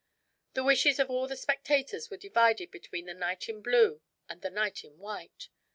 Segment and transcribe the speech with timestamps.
[0.55, 4.49] The wishes of all the spectators were divided between the knight in blue and the
[4.49, 5.49] knight in white.